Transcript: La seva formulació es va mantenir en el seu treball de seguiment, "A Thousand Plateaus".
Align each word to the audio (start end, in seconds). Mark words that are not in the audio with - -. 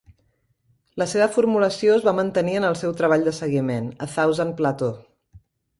La 1.01 1.07
seva 1.11 1.27
formulació 1.35 1.99
es 1.99 2.07
va 2.09 2.15
mantenir 2.21 2.57
en 2.63 2.67
el 2.73 2.81
seu 2.83 2.97
treball 3.03 3.29
de 3.29 3.37
seguiment, 3.43 3.95
"A 4.07 4.13
Thousand 4.17 4.61
Plateaus". 4.63 5.43